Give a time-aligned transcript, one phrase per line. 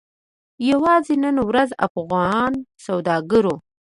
[0.69, 2.51] یوازې نن ورځ افغان
[2.85, 3.55] سوداګرو